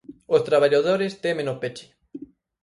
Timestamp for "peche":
1.61-1.85